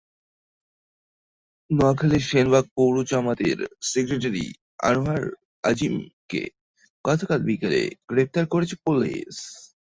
নোয়াখালীর 1.69 2.23
সেনবাগ 2.29 2.65
পৌর 2.75 2.95
জামায়াতের 3.09 3.59
সেক্রেটারি 3.89 4.45
আনোয়ারুল 4.83 5.33
আজিমকে 5.63 6.41
গতকাল 7.05 7.39
বিকেলে 7.47 7.81
গ্রেপ্তার 8.09 8.45
করেছে 8.53 8.75
পুলিশ। 8.85 9.35